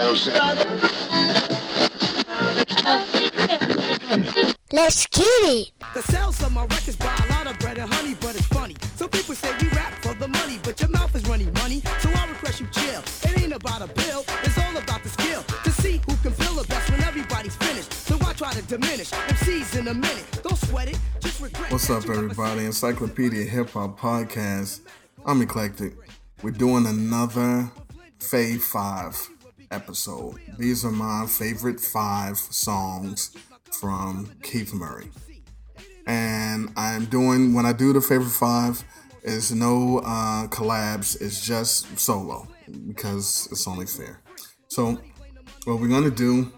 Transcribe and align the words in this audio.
Let's 0.00 0.24
get 5.08 5.26
it. 5.44 5.72
The 5.92 6.00
sales 6.00 6.42
of 6.42 6.52
my 6.52 6.62
records 6.62 6.96
buy 6.96 7.14
a 7.28 7.32
lot 7.32 7.46
of 7.46 7.58
bread 7.58 7.76
and 7.76 7.92
honey, 7.92 8.16
but 8.18 8.34
it's 8.34 8.46
funny. 8.46 8.76
Some 8.96 9.10
people 9.10 9.34
say 9.34 9.52
we 9.60 9.68
rap 9.68 9.92
for 10.02 10.14
the 10.14 10.26
money, 10.26 10.58
but 10.62 10.80
your 10.80 10.88
mouth 10.88 11.14
is 11.14 11.22
running 11.28 11.52
money. 11.52 11.82
So 11.98 12.08
I 12.08 12.26
request 12.30 12.60
you 12.60 12.68
chill. 12.72 13.02
It 13.24 13.42
ain't 13.42 13.52
about 13.52 13.82
a 13.82 13.88
bill, 13.88 14.24
it's 14.42 14.56
all 14.56 14.74
about 14.74 15.02
the 15.02 15.10
skill. 15.10 15.42
To 15.64 15.70
see 15.70 16.00
who 16.08 16.16
can 16.22 16.32
feel 16.32 16.54
the 16.54 16.66
best 16.66 16.90
when 16.90 17.02
everybody's 17.02 17.56
finished. 17.56 17.92
So 17.92 18.16
I 18.22 18.32
try 18.32 18.54
to 18.54 18.62
diminish 18.62 19.10
MCs 19.10 19.78
in 19.78 19.88
a 19.88 19.94
minute. 19.94 20.40
Don't 20.42 20.56
sweat 20.56 20.88
it, 20.88 20.98
just 21.20 21.42
regret. 21.42 21.70
What's 21.70 21.90
up, 21.90 22.08
everybody? 22.08 22.64
Encyclopedia 22.64 23.44
Hip 23.44 23.68
Hop 23.72 24.00
Podcast. 24.00 24.80
I'm 25.26 25.42
Eclectic. 25.42 25.92
We're 26.42 26.52
doing 26.52 26.86
another 26.86 27.70
Fave 28.18 28.62
5 28.62 29.28
episode. 29.70 30.36
These 30.58 30.84
are 30.84 30.90
my 30.90 31.26
favorite 31.26 31.80
five 31.80 32.36
songs 32.36 33.34
from 33.72 34.30
Keith 34.42 34.74
Murray. 34.74 35.10
And 36.06 36.70
I'm 36.76 37.04
doing, 37.06 37.54
when 37.54 37.66
I 37.66 37.72
do 37.72 37.92
the 37.92 38.00
favorite 38.00 38.30
five, 38.30 38.82
it's 39.22 39.50
no 39.52 39.98
uh, 39.98 40.46
collabs, 40.48 41.20
it's 41.20 41.44
just 41.44 41.98
solo 41.98 42.48
because 42.86 43.48
it's 43.50 43.68
only 43.68 43.86
fair. 43.86 44.20
So, 44.68 44.98
what 45.64 45.78
we're 45.78 45.88
gonna 45.88 46.10
do, 46.10 46.52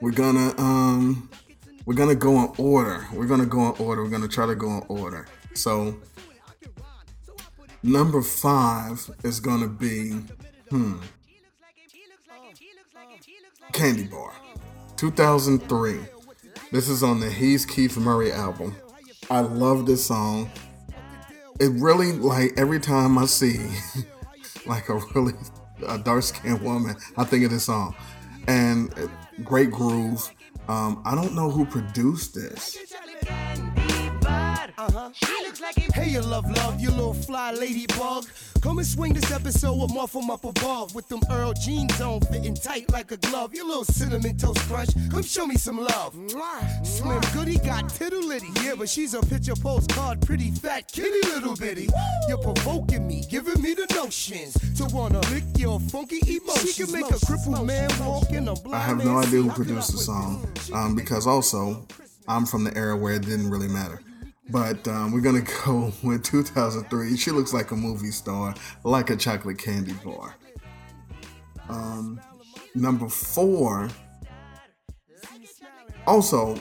we're 0.00 0.12
gonna, 0.12 0.56
um, 0.58 1.28
we're 1.84 1.94
gonna 1.94 2.14
go 2.14 2.44
in 2.44 2.52
order. 2.58 3.06
We're 3.12 3.26
gonna 3.26 3.46
go 3.46 3.72
in 3.72 3.84
order. 3.84 4.02
We're 4.02 4.10
gonna 4.10 4.28
try 4.28 4.46
to 4.46 4.54
go 4.54 4.78
in 4.78 4.84
order. 4.88 5.26
So, 5.54 6.00
number 7.82 8.22
five 8.22 9.10
is 9.24 9.40
gonna 9.40 9.68
be, 9.68 10.12
hmm, 10.70 11.00
Candy 13.72 14.04
Bar, 14.04 14.34
2003. 14.96 15.98
This 16.72 16.88
is 16.88 17.02
on 17.02 17.20
the 17.20 17.30
He's 17.30 17.64
Keith 17.64 17.96
Murray 17.96 18.30
album. 18.30 18.76
I 19.30 19.40
love 19.40 19.86
this 19.86 20.04
song. 20.04 20.50
It 21.58 21.70
really 21.80 22.12
like 22.12 22.52
every 22.58 22.78
time 22.80 23.16
I 23.16 23.24
see 23.24 23.58
like 24.66 24.90
a 24.90 25.00
really 25.14 25.32
a 25.86 25.98
dark 25.98 26.22
skinned 26.22 26.60
woman, 26.60 26.96
I 27.16 27.24
think 27.24 27.46
of 27.46 27.50
this 27.50 27.64
song. 27.64 27.96
And 28.46 28.92
uh, 28.98 29.08
great 29.42 29.70
groove. 29.70 30.30
Um, 30.68 31.00
I 31.06 31.14
don't 31.14 31.34
know 31.34 31.50
who 31.50 31.64
produced 31.64 32.34
this. 32.34 32.91
Hey, 35.94 36.10
you 36.10 36.20
love, 36.20 36.50
love, 36.50 36.80
you 36.80 36.90
little 36.90 37.14
fly 37.14 37.52
ladybug. 37.52 38.26
Come 38.60 38.78
and 38.78 38.86
swing 38.86 39.12
this 39.12 39.30
episode 39.30 39.74
with 39.74 39.92
more 39.92 40.08
from 40.08 40.30
up 40.30 40.44
above. 40.44 40.94
With 40.94 41.08
them 41.08 41.20
Earl 41.30 41.52
jeans 41.52 42.00
on, 42.00 42.20
fitting 42.20 42.54
tight 42.54 42.90
like 42.90 43.10
a 43.10 43.16
glove. 43.16 43.54
You 43.54 43.66
little 43.66 43.84
cinnamon 43.84 44.36
toast 44.36 44.60
crunch. 44.68 44.90
Come 45.10 45.22
show 45.22 45.46
me 45.46 45.56
some 45.56 45.78
love. 45.78 46.14
Slim 46.84 47.20
Goody 47.32 47.58
got 47.58 47.88
tittle 47.88 48.24
litty. 48.24 48.48
Yeah, 48.62 48.74
but 48.76 48.88
she's 48.88 49.14
a 49.14 49.20
picture 49.20 49.54
postcard, 49.56 50.22
pretty 50.22 50.50
fat 50.50 50.90
kitty 50.90 51.26
little 51.28 51.56
bitty. 51.56 51.88
You're 52.28 52.38
provoking 52.38 53.06
me, 53.06 53.24
giving 53.28 53.60
me 53.60 53.74
the 53.74 53.86
notions 53.94 54.54
to 54.76 54.84
wanna 54.94 55.20
lick 55.30 55.44
your 55.56 55.80
funky 55.80 56.20
emotions. 56.36 56.74
She 56.74 56.84
can 56.84 56.92
make 56.92 57.10
a 57.10 57.18
crippled 57.26 57.66
man 57.66 57.90
walk 58.00 58.30
in 58.30 58.48
a 58.48 58.54
blind 58.54 58.76
I 58.76 58.80
have 58.80 59.04
no 59.04 59.18
idea 59.18 59.42
who 59.42 59.50
produced 59.50 59.92
the 59.92 59.98
song 59.98 60.46
um, 60.72 60.94
because 60.94 61.26
also 61.26 61.84
I'm 62.28 62.46
from 62.46 62.64
the 62.64 62.76
era 62.76 62.96
where 62.96 63.14
it 63.14 63.22
didn't 63.22 63.50
really 63.50 63.68
matter. 63.68 64.00
But 64.52 64.86
um, 64.86 65.12
we're 65.12 65.20
gonna 65.20 65.42
go 65.64 65.92
with 66.02 66.22
2003. 66.22 67.16
She 67.16 67.30
looks 67.30 67.52
like 67.52 67.70
a 67.70 67.76
movie 67.76 68.10
star, 68.10 68.54
like 68.84 69.10
a 69.10 69.16
chocolate 69.16 69.58
candy 69.58 69.94
bar. 70.04 70.36
Um, 71.68 72.20
number 72.74 73.08
four. 73.08 73.88
Also, 76.04 76.56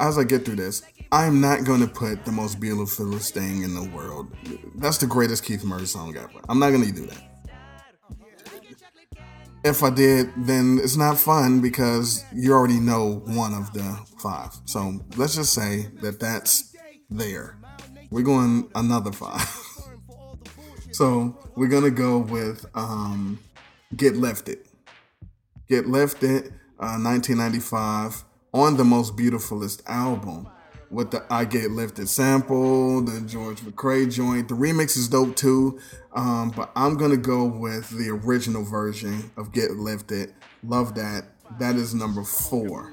as 0.00 0.18
I 0.18 0.24
get 0.24 0.44
through 0.44 0.56
this, 0.56 0.82
I'm 1.12 1.40
not 1.40 1.64
going 1.64 1.80
to 1.80 1.86
put 1.86 2.24
the 2.24 2.32
most 2.32 2.58
beautiful 2.58 3.16
thing 3.18 3.62
in 3.62 3.72
the 3.72 3.88
world. 3.94 4.34
That's 4.74 4.98
the 4.98 5.06
greatest 5.06 5.44
Keith 5.44 5.62
Murray 5.62 5.86
song 5.86 6.16
ever. 6.16 6.40
I'm 6.48 6.58
not 6.58 6.70
going 6.70 6.82
to 6.82 6.90
do 6.90 7.06
that 7.06 7.28
if 9.64 9.82
I 9.82 9.90
did, 9.90 10.32
then 10.36 10.78
it's 10.82 10.96
not 10.96 11.18
fun 11.18 11.60
because 11.60 12.24
you 12.32 12.52
already 12.52 12.80
know 12.80 13.22
one 13.26 13.54
of 13.54 13.72
the 13.72 13.98
five. 14.18 14.52
So 14.64 15.00
let's 15.16 15.34
just 15.34 15.52
say 15.52 15.88
that 16.00 16.20
that's 16.20 16.67
there. 17.10 17.56
We're 18.10 18.22
going 18.22 18.70
another 18.74 19.12
five. 19.12 19.48
so 20.92 21.36
we're 21.56 21.68
gonna 21.68 21.90
go 21.90 22.18
with 22.18 22.66
um, 22.74 23.38
"Get 23.94 24.16
Lifted." 24.16 24.66
"Get 25.68 25.86
Lifted," 25.86 26.48
uh, 26.78 26.96
1995, 27.00 28.24
on 28.54 28.76
the 28.76 28.84
Most 28.84 29.16
Beautifulest 29.16 29.82
album 29.86 30.48
with 30.90 31.10
the 31.10 31.24
"I 31.30 31.44
Get 31.44 31.70
Lifted" 31.70 32.08
sample, 32.08 33.02
the 33.02 33.20
George 33.22 33.60
McCrae 33.60 34.10
joint. 34.10 34.48
The 34.48 34.54
remix 34.54 34.96
is 34.96 35.08
dope 35.08 35.36
too, 35.36 35.78
um, 36.14 36.50
but 36.50 36.70
I'm 36.74 36.96
gonna 36.96 37.16
go 37.16 37.44
with 37.44 37.90
the 37.90 38.10
original 38.10 38.64
version 38.64 39.30
of 39.36 39.52
"Get 39.52 39.72
Lifted." 39.72 40.34
Love 40.62 40.94
that. 40.94 41.24
That 41.58 41.76
is 41.76 41.94
number 41.94 42.24
four. 42.24 42.92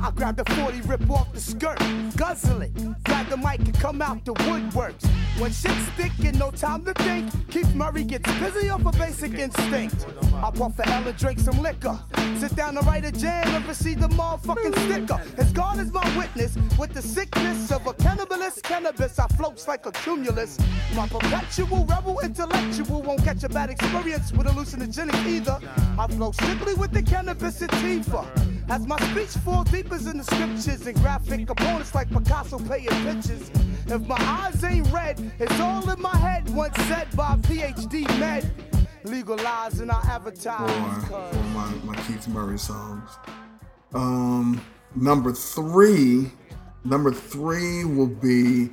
I 0.00 0.10
grab 0.12 0.36
the 0.36 0.44
40, 0.54 0.80
rip 0.82 1.10
off 1.10 1.32
the 1.32 1.40
skirt, 1.40 1.78
guzzle 2.16 2.62
it. 2.62 2.72
Grab 3.04 3.28
the 3.28 3.36
mic 3.36 3.58
and 3.60 3.74
come 3.74 4.00
out 4.00 4.24
the 4.24 4.32
woodworks. 4.34 5.04
When 5.40 5.50
shit's 5.50 5.74
thick 5.96 6.12
and 6.24 6.38
no 6.38 6.50
time 6.50 6.84
to 6.84 6.94
think, 6.94 7.30
Keith 7.50 7.74
Murray 7.74 8.04
gets 8.04 8.30
busy 8.38 8.70
off 8.70 8.86
a 8.86 8.92
basic 8.96 9.34
instinct. 9.34 10.06
I 10.34 10.50
puff 10.52 10.78
L 10.78 11.08
and 11.08 11.16
drink 11.16 11.40
some 11.40 11.60
liquor. 11.60 11.98
Sit 12.38 12.54
down 12.54 12.76
and 12.76 12.86
write 12.86 13.04
a 13.04 13.10
jam 13.10 13.48
and 13.54 13.66
receive 13.66 14.00
the 14.00 14.08
motherfucking 14.08 14.78
sticker. 14.86 15.20
As 15.36 15.52
God 15.52 15.80
is 15.80 15.92
my 15.92 16.16
witness, 16.16 16.56
with 16.78 16.92
the 16.92 17.02
sickness 17.02 17.72
of 17.72 17.86
a 17.86 17.92
cannibalist 17.94 18.62
cannabis, 18.62 19.18
I 19.18 19.26
floats 19.28 19.66
like 19.66 19.86
a 19.86 19.92
cumulus. 19.92 20.58
My 20.94 21.08
perpetual 21.08 21.84
rebel 21.86 22.20
intellectual 22.20 23.02
won't 23.02 23.24
catch 23.24 23.42
a 23.42 23.48
bad 23.48 23.70
experience 23.70 24.32
with 24.32 24.46
hallucinogenic 24.46 25.26
either. 25.26 25.58
I 25.98 26.06
flow 26.06 26.30
simply 26.32 26.74
with 26.74 26.92
the 26.92 27.02
cannabis 27.02 27.56
sativa. 27.56 28.24
As 28.68 28.86
my 28.86 28.98
speech 29.10 29.30
falls 29.42 29.70
deep 29.70 29.90
as 29.92 30.06
in 30.06 30.18
the 30.18 30.24
scriptures 30.24 30.86
and 30.86 30.96
graphic 31.00 31.46
components 31.46 31.94
like 31.94 32.10
Picasso 32.10 32.58
paying 32.58 32.88
pictures. 33.04 33.50
If 33.86 34.06
my 34.06 34.18
eyes 34.18 34.62
ain't 34.62 34.90
red, 34.92 35.32
it's 35.38 35.58
all 35.58 35.88
in 35.88 36.00
my 36.02 36.14
head. 36.16 36.50
Once 36.50 36.76
said 36.86 37.08
by 37.16 37.36
PhD 37.36 38.06
med. 38.18 38.50
Legalizing 39.04 39.88
our 39.88 40.02
for, 40.02 40.10
advertise. 40.10 41.08
for 41.08 41.32
my, 41.54 41.70
my 41.84 41.96
Keith 42.02 42.28
Murray 42.28 42.58
songs. 42.58 43.10
Um, 43.94 44.60
number 44.94 45.32
three, 45.32 46.30
number 46.84 47.10
three 47.12 47.84
will 47.84 48.06
be 48.06 48.68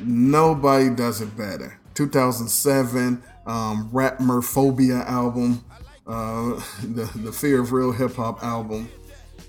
Nobody 0.00 0.90
Does 0.90 1.22
It 1.22 1.34
Better. 1.36 1.78
2007 1.94 3.22
um, 3.46 3.88
Rap 3.92 4.18
Murphobia 4.18 5.06
album, 5.06 5.64
uh, 6.06 6.60
the 6.82 7.10
the 7.16 7.32
Fear 7.32 7.60
of 7.60 7.72
Real 7.72 7.92
Hip 7.92 8.14
Hop 8.16 8.42
album. 8.42 8.88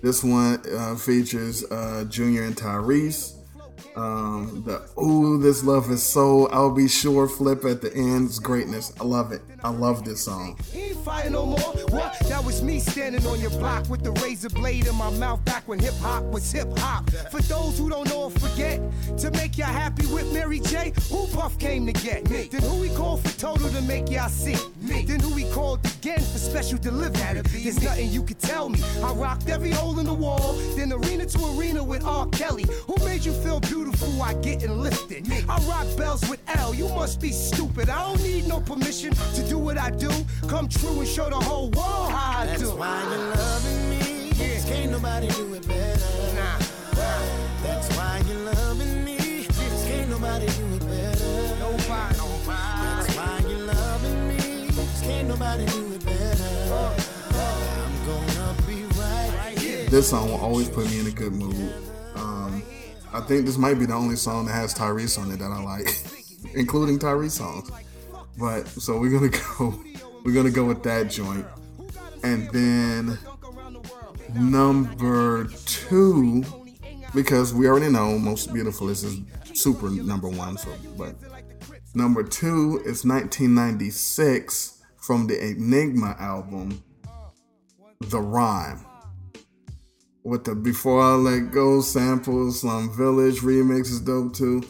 This 0.01 0.23
one 0.23 0.61
uh, 0.77 0.95
features 0.95 1.63
uh, 1.71 2.05
Junior 2.09 2.43
and 2.43 2.55
Tyrese. 2.55 3.33
Um, 3.95 4.63
the 4.66 4.81
Ooh, 5.01 5.41
This 5.41 5.63
Love 5.63 5.89
Is 5.89 6.03
So, 6.03 6.47
I'll 6.47 6.73
Be 6.75 6.88
Sure 6.88 7.29
flip 7.29 7.63
at 7.63 7.81
the 7.81 7.93
end 7.95 8.29
is 8.29 8.39
greatness. 8.39 8.91
I 8.99 9.05
love 9.05 9.31
it. 9.31 9.41
I 9.63 9.69
love 9.69 10.03
this 10.03 10.21
song. 10.23 10.59
He 10.73 10.93
no 11.29 11.45
more. 11.45 11.84
What? 11.95 12.19
That 12.28 12.44
was 12.44 12.61
me 12.61 12.79
standing 12.79 13.25
on 13.25 13.39
your 13.39 13.51
block 13.51 13.89
with 13.89 14.03
the 14.03 14.11
razor 14.23 14.50
blade 14.50 14.85
in 14.85 14.95
my 14.95 15.09
mouth 15.11 15.44
back 15.45 15.66
when 15.66 15.79
hip 15.79 15.94
hop 16.01 16.23
was 16.25 16.51
hip 16.51 16.67
hop. 16.78 17.09
For 17.31 17.41
those 17.44 17.78
who 17.78 17.89
don't 17.89 18.09
know 18.09 18.23
or 18.23 18.31
forget, 18.31 18.81
to 19.19 19.31
make 19.31 19.57
y'all 19.57 19.67
happy 19.67 20.05
with 20.07 20.34
Mary 20.34 20.59
J, 20.59 20.91
who 21.09 21.25
Puff 21.28 21.57
came 21.57 21.85
to 21.85 21.94
get? 21.94 22.29
Me. 22.29 22.50
Then 22.51 22.63
who 22.63 22.81
we 22.81 22.89
called 22.89 23.22
for 23.23 23.39
total 23.39 23.69
to 23.69 23.81
make 23.84 24.11
y'all 24.11 24.28
see? 24.28 24.57
Me. 24.81 25.05
Then 25.05 25.22
who 25.22 25.34
we 25.34 25.45
called 25.51 25.85
again 25.85 26.19
for 26.19 26.38
special 26.38 26.78
delivery? 26.78 27.16
There's 27.64 27.81
nothing 27.81 28.11
you 28.11 28.23
could 28.23 28.40
tell 28.40 28.67
me. 28.67 28.81
I 29.02 29.14
rocked 29.14 29.47
every 29.47 29.72
hole 29.72 29.97
in 29.99 30.05
the 30.05 30.14
wall, 30.14 30.53
then 30.75 30.91
arena 30.91 31.25
to 31.25 31.58
arena 31.58 31.81
with 31.81 32.03
R. 32.03 32.28
Kelly. 32.28 32.66
Who 32.87 32.96
made 33.05 33.23
you 33.23 33.31
feel 33.31 33.61
beautiful? 33.61 34.22
I 34.22 34.34
getting 34.34 34.81
lifted. 34.81 35.31
I 35.47 35.58
rock 35.59 35.87
bells 35.97 36.29
with 36.29 36.41
L. 36.58 36.73
You 36.75 36.90
must 36.90 37.22
be 37.22 37.31
stupid. 37.31 37.90
I 37.90 38.03
don't 38.03 38.22
need 38.22 38.49
no 38.49 38.59
permission 38.59 39.14
to 39.14 39.47
do 39.47 39.58
what 39.58 39.78
I 39.78 39.91
do. 39.91 40.11
Come 40.49 40.67
true 40.67 40.99
and 40.99 41.08
show 41.08 41.29
the 41.29 41.37
whole 41.37 41.69
world 41.69 41.84
how 42.09 42.41
I 42.41 42.46
That's 42.46 42.61
do. 42.61 42.76
why 42.76 43.02
you're 43.09 43.35
loving 43.35 43.90
me. 43.90 44.32
Yeah. 44.35 44.53
'cause 44.55 44.66
can't 44.66 44.91
nobody 44.91 45.28
do 45.29 45.53
it 45.53 45.67
better. 45.67 46.35
Nah. 46.35 46.59
That's 47.64 47.87
why 47.97 48.22
you're 48.28 48.40
loving 48.53 49.03
me. 49.05 49.46
'cause 49.46 49.84
can't 49.85 50.09
nobody 50.09 50.46
do 50.47 50.66
it 50.76 50.85
better. 50.87 51.55
Nobody, 51.59 52.17
nobody. 52.17 52.82
That's 52.85 53.16
why 53.16 53.40
you're 53.47 53.66
loving 53.66 54.28
me. 54.28 54.67
'cause 54.70 55.02
can't 55.02 55.28
nobody 55.28 55.66
do 55.66 55.93
it 55.93 56.05
better. 56.05 56.91
I'm 57.34 58.05
gonna 58.05 58.55
be 58.67 58.84
right 58.99 59.58
here. 59.58 59.90
This 59.90 60.09
song 60.09 60.29
will 60.31 60.40
always 60.40 60.70
put 60.70 60.85
me 60.90 60.99
in 60.99 61.08
a 61.08 61.11
good 61.11 61.34
mood. 61.34 61.73
Um, 62.16 62.64
I 63.14 63.22
think 63.22 63.46
this 63.46 63.58
might 63.58 63.79
be 63.79 63.85
the 63.85 63.93
only 63.93 64.16
song 64.16 64.46
that 64.46 64.53
has 64.53 64.73
Tyrese 64.73 65.17
on 65.20 65.31
it 65.31 65.40
that 65.40 65.52
I 65.52 65.61
like, 65.64 65.88
including 66.53 66.99
Tyrese 66.99 67.31
songs. 67.31 67.70
But 68.38 68.67
so 68.67 68.97
we're 68.99 69.11
gonna 69.11 69.29
go 69.58 69.73
we're 70.23 70.34
gonna 70.34 70.52
go 70.52 70.66
with 70.66 70.84
that 70.84 71.09
joint. 71.09 71.46
And 72.25 72.49
then 72.49 73.19
number 74.33 75.45
two, 75.67 76.43
because 77.13 77.53
we 77.53 77.67
already 77.67 77.91
know 77.91 78.17
most 78.17 78.51
beautiful 78.51 78.89
is 78.89 79.19
super 79.53 79.91
number 79.91 80.27
one. 80.27 80.57
So, 80.57 80.69
but 80.97 81.16
number 81.93 82.23
two 82.23 82.81
is 82.83 83.05
1996 83.05 84.81
from 84.97 85.27
the 85.27 85.39
Enigma 85.39 86.16
album, 86.17 86.83
The 87.99 88.22
Rhyme. 88.22 88.83
With 90.23 90.45
the 90.45 90.55
Before 90.55 91.03
I 91.03 91.13
Let 91.13 91.51
Go 91.51 91.81
samples, 91.81 92.61
Slum 92.61 92.91
Village 92.97 93.41
remix 93.41 93.81
is 93.81 94.01
dope 94.01 94.33
too. 94.33 94.63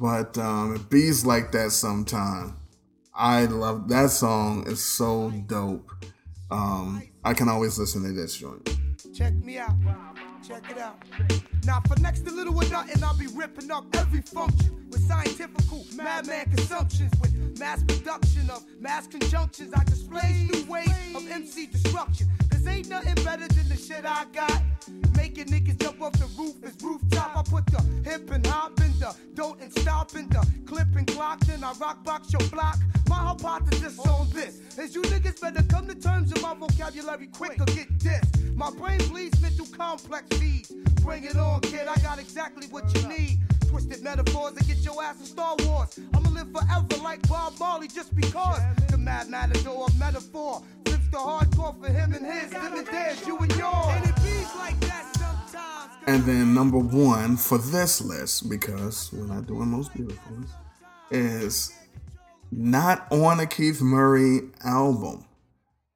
But 0.00 0.36
um, 0.38 0.74
it 0.74 0.90
beats 0.90 1.24
like 1.24 1.52
that 1.52 1.70
sometime. 1.70 2.56
I 3.14 3.44
love 3.44 3.88
that 3.90 4.10
song. 4.10 4.64
It's 4.66 4.82
so 4.82 5.30
dope. 5.46 5.88
Um, 6.50 7.02
I 7.24 7.34
can 7.34 7.48
always 7.48 7.78
listen 7.78 8.02
to 8.04 8.12
this 8.12 8.36
joint. 8.36 8.68
Check 9.14 9.34
me 9.34 9.58
out. 9.58 9.74
Check 10.46 10.70
it 10.70 10.78
out. 10.78 11.02
Now 11.64 11.80
for 11.88 11.98
next 12.00 12.20
to 12.20 12.30
little 12.30 12.56
or 12.56 12.68
nothing, 12.68 13.02
I'll 13.02 13.16
be 13.16 13.26
ripping 13.26 13.70
up 13.70 13.84
every 13.96 14.22
function 14.22 14.86
with 14.90 15.00
scientifical 15.06 15.84
madman 15.96 16.44
consumptions 16.44 17.12
with 17.20 17.58
mass 17.58 17.82
production 17.82 18.48
of 18.50 18.64
mass 18.80 19.06
conjunctions. 19.06 19.72
I 19.74 19.82
display 19.84 20.48
new 20.52 20.70
ways 20.70 21.16
of 21.16 21.28
MC 21.28 21.66
destruction. 21.66 22.28
Cause 22.50 22.66
ain't 22.66 22.88
nothing 22.88 23.24
better 23.24 23.48
than 23.48 23.68
the 23.68 23.76
shit 23.76 24.04
I 24.04 24.24
got. 24.32 24.62
Making 25.26 25.46
niggas 25.46 25.82
jump 25.82 26.00
off 26.02 26.12
the 26.12 26.26
roof 26.38 26.54
is 26.62 26.80
rooftop. 26.80 27.36
I 27.36 27.42
put 27.42 27.66
the 27.66 27.82
hip 28.08 28.30
and 28.30 28.46
hop 28.46 28.78
in 28.78 28.96
the 29.00 29.12
don't 29.34 29.60
and 29.60 29.72
stop 29.80 30.14
in 30.14 30.28
the 30.28 30.46
clip 30.66 30.86
and 30.94 31.04
clock. 31.04 31.40
Then 31.40 31.64
I 31.64 31.72
rock 31.80 32.04
box 32.04 32.32
your 32.32 32.48
block. 32.48 32.78
My 33.08 33.16
hypothesis 33.16 33.98
on 33.98 34.30
this 34.30 34.60
is 34.78 34.94
you 34.94 35.02
niggas 35.02 35.40
better 35.40 35.64
come 35.64 35.88
to 35.88 35.96
terms 35.96 36.32
with 36.32 36.42
my 36.42 36.54
vocabulary 36.54 37.26
quick 37.26 37.60
or 37.60 37.64
get 37.64 37.88
this. 37.98 38.22
My 38.54 38.70
brain 38.70 39.00
bleeds 39.08 39.42
mental 39.42 39.66
complex 39.66 40.28
feeds. 40.38 40.70
Bring 41.02 41.24
it 41.24 41.36
on, 41.36 41.60
kid. 41.62 41.88
I 41.88 41.96
got 41.96 42.20
exactly 42.20 42.68
what 42.68 42.84
you 42.94 43.08
need. 43.08 43.40
Twisted 43.66 44.04
metaphors 44.04 44.52
that 44.52 44.68
get 44.68 44.78
your 44.84 45.02
ass 45.02 45.18
in 45.18 45.26
Star 45.26 45.56
Wars. 45.64 45.98
I'ma 46.14 46.28
live 46.28 46.52
forever 46.52 47.02
like 47.02 47.26
Bob 47.28 47.58
Marley 47.58 47.88
just 47.88 48.14
because. 48.14 48.60
The 48.90 48.96
mad 48.96 49.28
matador 49.28 49.86
of 49.86 49.98
metaphor 49.98 50.62
flips 50.84 51.08
the 51.08 51.18
hardcore 51.18 51.76
for 51.80 51.88
him 51.88 52.14
and 52.14 52.24
his, 52.24 52.52
them 52.52 52.74
and 52.74 53.26
you 53.26 53.36
and 53.38 53.56
yours. 53.56 53.75
And 56.06 56.22
then 56.24 56.54
number 56.54 56.78
one 56.78 57.36
for 57.36 57.58
this 57.58 58.00
list, 58.00 58.48
because 58.48 59.12
we're 59.12 59.26
not 59.26 59.46
doing 59.46 59.68
most 59.68 59.92
beautiful, 59.92 60.36
ones, 60.36 60.50
is 61.10 61.72
not 62.52 63.10
on 63.10 63.40
a 63.40 63.46
Keith 63.46 63.82
Murray 63.82 64.42
album. 64.64 65.24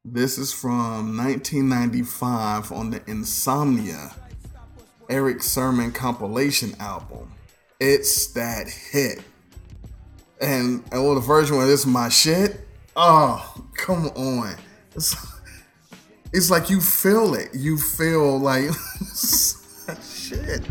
This 0.05 0.37
is 0.37 0.53
from 0.53 1.17
1995 1.17 2.73
on 2.73 2.91
the 2.91 3.03
Insomnia 3.07 4.13
Erick 5.09 5.43
Sermon 5.43 5.93
compilation 5.93 6.75
album. 6.81 7.31
It's 7.79 8.27
that 8.33 8.69
hit. 8.69 9.23
And 10.41 10.83
oh, 10.93 11.15
the 11.15 11.21
version 11.21 11.57
where 11.57 11.67
this 11.67 11.81
is 11.81 11.87
my 11.87 12.09
shit. 12.09 12.67
Oh, 12.97 13.65
come 13.77 14.07
on. 14.17 14.57
It's, 14.97 15.15
it's 16.33 16.51
like 16.51 16.69
you 16.69 16.81
feel 16.81 17.35
it. 17.35 17.51
You 17.55 17.79
feel 17.79 18.39
like 18.39 18.71
shit. 20.31 20.63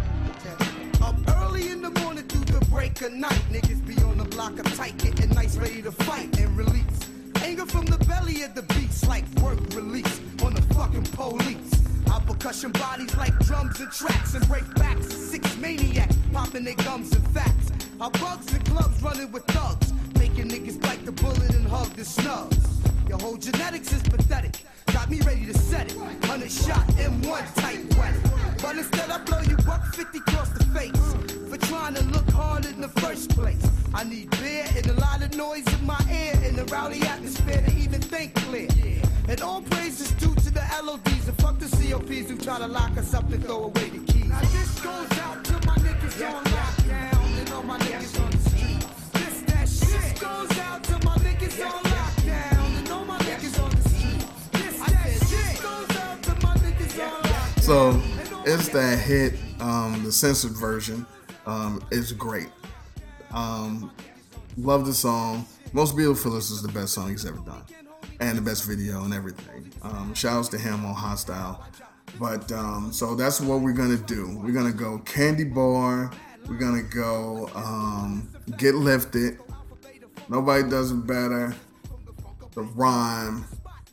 Up 1.02 1.16
early 1.42 1.70
in 1.70 1.82
the 1.82 1.92
morning 2.02 2.24
through 2.28 2.46
the 2.46 2.66
break 2.68 3.02
of 3.02 3.12
night, 3.12 3.44
niggas 3.52 3.86
be 3.86 4.02
on 4.04 4.18
the 4.18 4.24
block 4.24 4.58
of 4.58 4.66
tight, 4.76 4.98
getting 4.98 5.30
nice, 5.32 5.58
ready 5.58 5.82
to 5.82 5.92
fight 5.92 6.38
and 6.40 6.58
release. 6.58 7.00
Anger 7.44 7.66
from 7.66 7.86
the 7.86 7.98
belly 8.06 8.44
of 8.44 8.56
the 8.56 8.62
beats, 8.74 9.06
like 9.08 9.26
work 9.42 9.60
release 9.74 10.22
on 10.44 10.54
the 10.54 10.62
fucking 10.74 11.04
police. 11.12 11.72
Our 12.10 12.22
percussion 12.22 12.72
bodies 12.72 13.16
like 13.18 13.38
drums 13.40 13.82
and 13.82 13.92
tracks 13.92 14.34
and 14.34 14.48
break 14.48 14.64
backs. 14.76 15.14
Six 15.14 15.58
maniacs 15.58 16.16
popping 16.32 16.64
their 16.64 16.76
gums 16.76 17.14
and 17.14 17.28
facts. 17.30 17.72
Our 18.00 18.12
bugs 18.12 18.54
and 18.54 18.64
clubs 18.66 19.02
running 19.04 19.32
with 19.34 19.44
thugs, 19.48 19.92
making 20.18 20.50
niggas 20.50 20.80
bite 20.82 21.04
the 21.06 21.12
bullet 21.12 21.54
and 21.54 21.68
hug 21.68 21.90
the 21.96 22.06
snubs. 22.06 22.58
Your 23.10 23.20
whole 23.20 23.38
genetics 23.38 23.92
is 23.92 24.04
pathetic. 24.04 24.56
Got 24.94 25.10
me 25.10 25.20
ready 25.22 25.46
to 25.48 25.54
set 25.58 25.92
it. 25.92 25.98
100 25.98 26.50
shot 26.50 26.88
M1 26.96 27.56
tight 27.56 27.84
weather. 27.98 27.99
But 28.62 28.78
instead 28.78 29.10
I 29.10 29.18
blow 29.20 29.42
you 29.42 29.58
up 29.72 29.86
50 29.96 30.18
across 30.20 30.50
the 30.50 30.66
face. 30.66 30.92
For 31.50 31.58
trying 31.68 31.96
to 31.96 32.04
look 32.06 32.30
hard 32.32 32.66
in 32.66 32.82
the 32.82 32.90
first 32.90 33.30
place. 33.32 33.62
I 33.94 34.04
need 34.04 34.30
beer 34.42 34.66
and 34.76 34.86
a 34.88 34.94
lot 34.94 35.24
of 35.24 35.36
noise 35.36 35.66
in 35.74 35.86
my 35.86 36.00
ear. 36.12 36.34
In 36.44 36.56
the 36.56 36.66
rowdy 36.66 37.02
atmosphere 37.02 37.62
to 37.66 37.76
even 37.78 38.02
think 38.02 38.36
clear. 38.36 38.70
And 39.28 39.42
all 39.42 39.62
praise 39.62 40.02
is 40.02 40.12
due 40.14 40.36
to 40.36 40.52
the 40.52 40.64
LODs 40.84 41.28
and 41.28 41.38
fuck 41.38 41.58
the 41.60 41.68
COPs 41.68 42.30
who 42.30 42.38
try 42.38 42.60
to 42.60 42.68
lock 42.68 42.98
us 42.98 43.14
up 43.14 43.32
and 43.32 43.44
throw 43.44 43.66
away 43.66 43.90
the 43.90 44.00
keys. 44.12 44.26
Now 44.26 44.42
this 44.42 44.80
goes 44.80 45.12
out 45.20 45.44
to 45.46 45.54
my 45.68 45.76
niggas 45.78 46.34
on 46.34 46.44
lockdown 46.44 47.40
and 47.40 47.50
all 47.52 47.64
my 47.64 47.78
niggas 47.80 48.22
on 48.24 48.32
the 48.32 48.50
street. 48.50 48.86
This 49.14 49.42
that 49.42 49.70
shit. 49.70 50.02
This 50.02 50.20
goes 50.20 50.60
out 50.60 50.84
to 50.84 50.94
my 51.06 51.16
niggas 51.18 51.66
on 51.66 51.84
lockdown 51.84 52.78
and 52.80 52.90
all 52.90 53.06
my 53.06 53.18
niggas 53.20 53.64
on 53.64 53.70
the 53.70 53.90
street. 53.90 54.26
This 54.54 54.80
that 54.80 55.10
shit. 55.30 55.62
goes 55.62 55.98
out 55.98 56.24
to 56.24 56.32
my 56.46 56.56
niggas 56.58 57.00
on 57.08 57.24
lockdown. 57.24 57.62
So 57.62 58.19
it's 58.46 58.70
that 58.70 59.00
hit, 59.00 59.34
um, 59.60 60.04
the 60.04 60.12
censored 60.12 60.52
version. 60.52 61.06
Um, 61.46 61.84
it's 61.92 62.12
great. 62.12 62.50
Um, 63.32 63.92
love 64.58 64.86
the 64.86 64.94
song. 64.94 65.46
Most 65.74 65.96
Beautiful 65.96 66.36
is 66.38 66.62
the 66.62 66.72
best 66.72 66.94
song 66.94 67.10
he's 67.10 67.26
ever 67.26 67.40
done. 67.40 67.64
And 68.20 68.38
the 68.38 68.42
best 68.42 68.66
video 68.66 69.04
and 69.04 69.14
everything. 69.14 69.72
Um, 69.82 70.14
shouts 70.14 70.50
to 70.50 70.58
him 70.58 70.86
on 70.86 70.94
Hostile. 70.94 71.64
But 72.20 72.52
um, 72.52 72.92
so 72.92 73.16
that's 73.16 73.40
what 73.40 73.62
we're 73.62 73.74
gonna 73.74 73.98
do. 73.98 74.38
We're 74.44 74.52
gonna 74.52 74.74
go 74.74 75.00
Candy 75.00 75.44
Bar. 75.44 76.12
We're 76.48 76.58
gonna 76.58 76.84
go 76.84 77.50
um, 77.56 78.30
Get 78.58 78.76
Lifted. 78.76 79.40
Nobody 80.28 80.68
does 80.70 80.92
it 80.92 81.06
better. 81.08 81.56
The 82.54 82.62
Rhyme. 82.62 83.46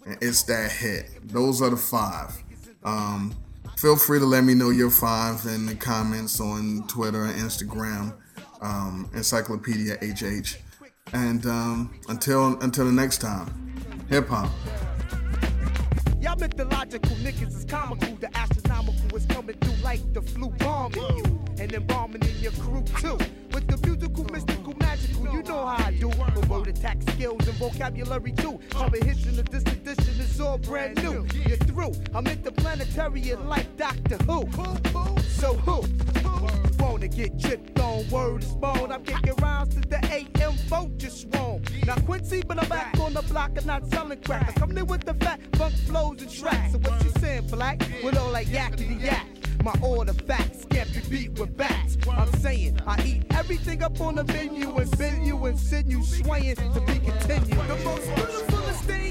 And 0.06 0.16
it's 0.20 0.42
that 0.44 0.72
hit. 0.72 1.10
Those 1.28 1.60
are 1.60 1.70
the 1.70 1.76
five. 1.76 2.42
Um, 2.84 3.34
feel 3.76 3.96
free 3.96 4.18
to 4.18 4.24
let 4.24 4.42
me 4.42 4.54
know 4.54 4.70
your 4.70 4.90
five 4.90 5.44
in 5.46 5.66
the 5.66 5.74
comments 5.74 6.40
on 6.40 6.86
Twitter 6.88 7.24
and 7.24 7.34
Instagram. 7.40 8.14
Um, 8.60 9.10
Encyclopedia 9.14 9.96
HH. 10.02 10.56
And 11.12 11.46
um, 11.46 11.94
until 12.08 12.58
until 12.62 12.86
the 12.86 12.92
next 12.92 13.18
time, 13.18 13.74
hip 14.08 14.28
hop. 14.28 14.50
Y'all 16.20 16.36
mythological 16.36 17.16
niggas 17.16 17.54
is 17.54 17.64
comical. 17.66 18.16
The 18.16 18.34
astronomical 18.36 19.16
is 19.16 19.26
coming 19.26 19.56
through 19.56 19.84
like 19.84 20.00
the 20.14 20.22
flu 20.22 20.48
bombing 20.58 21.16
you. 21.18 21.44
And 21.58 21.86
bombing 21.86 22.22
in 22.22 22.38
your 22.40 22.52
crew 22.52 22.82
too. 22.98 23.18
With 23.52 23.68
the 23.68 23.78
musical, 23.86 24.24
mystical, 24.24 24.74
magical, 24.80 25.32
you 25.32 25.42
know 25.42 25.66
how 25.66 25.86
I 25.86 25.92
do. 25.92 26.10
Skills 27.12 27.46
and 27.48 27.56
vocabulary 27.56 28.32
too. 28.32 28.58
Cover 28.70 28.96
hits 28.96 29.26
in 29.26 29.36
the 29.36 29.42
distant 29.42 29.86
edition 29.86 30.20
is 30.20 30.40
all 30.40 30.58
brand 30.58 31.02
new. 31.02 31.26
You're 31.46 31.56
through. 31.58 31.92
I'm 32.14 32.26
interplanetary 32.26 33.34
like 33.34 33.76
Doctor 33.76 34.16
Who. 34.24 34.48
So 35.28 35.54
who? 35.54 35.84
Wanna 36.78 37.08
get 37.08 37.38
tripped 37.40 37.78
on 37.80 38.08
word 38.10 38.42
is 38.42 38.52
bone. 38.54 38.92
I'm 38.92 39.02
kicking 39.04 39.34
rounds 39.36 39.74
to 39.74 39.80
the 39.80 39.98
AM 40.12 40.52
vote 40.68 40.96
just 40.98 41.26
wrong. 41.34 41.62
Now 41.86 41.96
Quincy, 41.96 42.42
but 42.46 42.62
I'm 42.62 42.68
back 42.68 42.98
on 43.00 43.14
the 43.14 43.22
block 43.22 43.52
and 43.56 43.66
not 43.66 43.86
selling 43.88 44.20
crack. 44.22 44.48
I 44.48 44.52
come 44.52 44.76
in 44.76 44.86
with 44.86 45.04
the 45.04 45.14
fat 45.14 45.40
funk 45.56 45.74
flows 45.86 46.22
and 46.22 46.30
tracks. 46.30 46.72
So 46.72 46.78
what 46.78 47.02
you 47.04 47.10
saying, 47.20 47.46
black? 47.48 47.80
With 48.02 48.16
all 48.16 48.32
that 48.32 48.46
yakety 48.46 49.02
yak. 49.02 49.26
My 49.66 49.74
order 49.82 50.12
facts 50.12 50.64
can't 50.70 50.88
be 50.94 51.00
beat 51.10 51.40
with 51.40 51.56
bats. 51.56 51.96
I'm 52.08 52.32
saying 52.34 52.78
I 52.86 53.02
eat 53.04 53.24
everything 53.30 53.82
up 53.82 54.00
on 54.00 54.14
the 54.14 54.22
menu 54.22 54.72
and 54.76 54.96
bend 54.96 55.26
you 55.26 55.44
and 55.46 55.58
send 55.58 55.90
you 55.90 56.04
swaying 56.04 56.54
to 56.54 56.80
be 56.82 57.00
continued. 57.00 57.66
The 57.66 57.76
most 57.84 58.14
beautifulest 58.14 58.84
thing 58.84 59.05